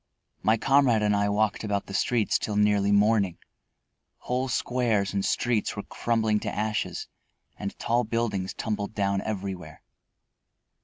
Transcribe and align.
My 0.41 0.57
comrade 0.57 1.03
and 1.03 1.15
I 1.15 1.29
walked 1.29 1.63
about 1.63 1.85
the 1.85 1.93
streets 1.93 2.39
till 2.39 2.55
nearly 2.55 2.91
morning. 2.91 3.37
Whole 4.21 4.47
squares 4.47 5.13
and 5.13 5.23
streets 5.23 5.75
were 5.75 5.83
crumbling 5.83 6.39
to 6.39 6.51
ashes 6.51 7.07
and 7.55 7.77
tall 7.77 8.03
buildings 8.03 8.55
tumbled 8.55 8.95
down 8.95 9.21
everywhere. 9.21 9.83